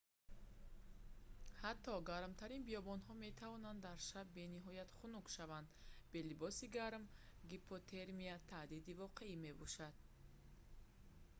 ҳатто 1.61 1.91
гармтарин 2.09 2.61
биёбонҳо 2.69 3.11
метавонанд 3.27 3.79
дар 3.87 3.97
шаб 4.09 4.27
бениҳоят 4.37 4.89
хунук 4.97 5.25
шаванд 5.35 5.67
бе 6.11 6.19
либоси 6.29 6.65
гарм 6.77 7.03
гипотермия 7.51 8.35
таҳдиди 8.51 8.97
воқеӣ 9.01 9.33
мебошад 9.45 9.95